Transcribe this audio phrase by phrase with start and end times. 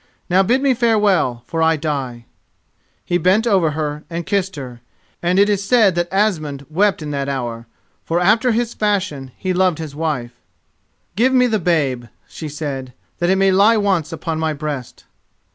[0.31, 2.25] Now bid me farewell, for I die."
[3.05, 4.81] He bent over her and kissed her,
[5.21, 7.67] and it is said that Asmund wept in that hour,
[8.03, 10.31] for after his fashion he loved his wife.
[11.15, 15.03] "Give me the babe," she said, "that it may lie once upon my breast."